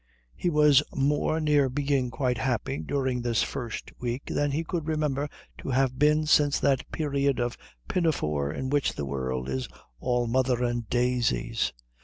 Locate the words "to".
5.59-5.69